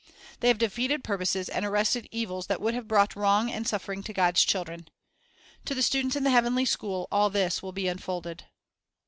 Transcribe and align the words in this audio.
They 0.39 0.47
have 0.47 0.57
defeated 0.57 1.03
purposes 1.03 1.47
and 1.47 1.63
arrested 1.63 2.07
evils 2.09 2.47
that 2.47 2.59
would 2.59 2.73
have 2.73 2.87
brought 2.87 3.15
wrong 3.15 3.51
and 3.51 3.67
suffering 3.67 4.01
to 4.01 4.13
God's 4.13 4.43
children. 4.43 4.87
To 5.65 5.75
the 5.75 5.83
students 5.83 6.15
in 6.15 6.23
the 6.23 6.31
heavenly 6.31 6.65
school, 6.65 7.07
all 7.11 7.29
this 7.29 7.61
will 7.61 7.71
be 7.71 7.87
unfolded. 7.87 8.45